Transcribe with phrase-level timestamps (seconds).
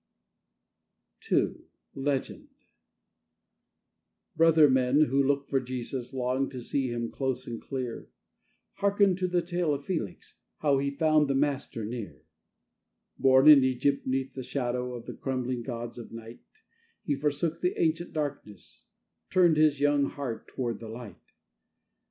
[1.31, 1.57] _"II
[1.93, 2.47] LEGEND
[4.35, 8.09] Brother men who look for Jesus, long to see Him close and clear,
[8.77, 12.23] Hearken to the tale of Felix, how he found the Master near.
[13.19, 16.39] Born in Egypt, 'neath the shadow of the crumbling gods of night,
[17.03, 18.87] He forsook the ancient darkness,
[19.29, 21.21] turned his young heart toward the Light.